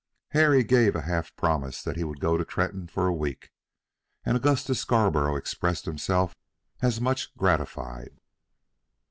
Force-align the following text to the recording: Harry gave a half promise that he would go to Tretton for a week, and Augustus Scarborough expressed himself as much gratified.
Harry 0.29 0.63
gave 0.63 0.95
a 0.95 1.01
half 1.01 1.35
promise 1.35 1.83
that 1.83 1.95
he 1.95 2.03
would 2.03 2.19
go 2.19 2.35
to 2.35 2.43
Tretton 2.43 2.87
for 2.89 3.05
a 3.05 3.13
week, 3.13 3.51
and 4.25 4.35
Augustus 4.35 4.79
Scarborough 4.79 5.35
expressed 5.35 5.85
himself 5.85 6.35
as 6.81 6.99
much 6.99 7.37
gratified. 7.37 8.19